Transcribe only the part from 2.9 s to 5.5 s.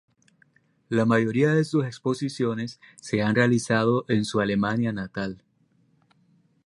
se han realizado en su Alemania natal.